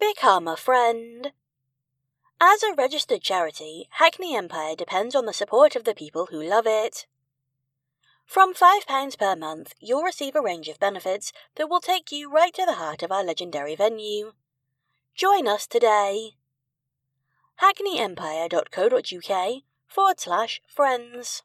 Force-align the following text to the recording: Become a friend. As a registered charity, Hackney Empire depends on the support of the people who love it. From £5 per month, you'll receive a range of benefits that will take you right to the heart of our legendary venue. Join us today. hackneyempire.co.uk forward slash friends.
Become 0.00 0.48
a 0.48 0.56
friend. 0.56 1.30
As 2.40 2.62
a 2.62 2.72
registered 2.74 3.20
charity, 3.20 3.86
Hackney 3.90 4.34
Empire 4.34 4.74
depends 4.74 5.14
on 5.14 5.26
the 5.26 5.34
support 5.34 5.76
of 5.76 5.84
the 5.84 5.94
people 5.94 6.28
who 6.30 6.42
love 6.42 6.66
it. 6.66 7.06
From 8.24 8.54
£5 8.54 9.18
per 9.18 9.36
month, 9.36 9.74
you'll 9.78 10.02
receive 10.02 10.34
a 10.34 10.40
range 10.40 10.68
of 10.68 10.80
benefits 10.80 11.34
that 11.56 11.68
will 11.68 11.80
take 11.80 12.10
you 12.10 12.32
right 12.32 12.54
to 12.54 12.64
the 12.64 12.76
heart 12.76 13.02
of 13.02 13.12
our 13.12 13.22
legendary 13.22 13.76
venue. 13.76 14.32
Join 15.14 15.46
us 15.46 15.66
today. 15.66 16.30
hackneyempire.co.uk 17.60 19.62
forward 19.86 20.18
slash 20.18 20.62
friends. 20.66 21.42